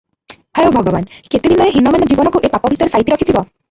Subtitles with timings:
[0.59, 3.45] ହାୟ ଭଗବାନ୍- କେତେଦିନ ଏ ହିନମାନ ଜୀବନକୁ ଏ ପାପ ଭିତରେ ସାଇତି ରଖିଥିବ।